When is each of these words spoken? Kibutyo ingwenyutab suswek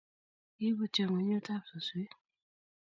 Kibutyo 0.55 0.99
ingwenyutab 1.03 1.61
suswek 1.69 2.11